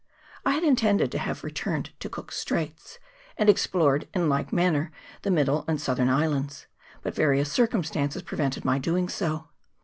[0.43, 2.97] I had intended to have re turned to Cook's Straits,
[3.37, 6.65] and explored in like man ner the middle and southern islands,
[7.03, 9.49] but various circumstances prevented my doing so.